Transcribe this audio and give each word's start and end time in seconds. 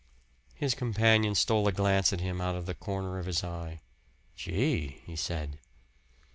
His 0.55 0.73
companion 0.73 1.35
stole 1.35 1.67
a 1.67 1.71
glance 1.71 2.11
at 2.11 2.21
him 2.21 2.41
out 2.41 2.55
of 2.55 2.65
the 2.65 2.73
corner 2.73 3.19
of 3.19 3.27
his 3.27 3.43
eye. 3.43 3.81
"Gee!" 4.35 4.99
he 5.05 5.15
said. 5.15 5.59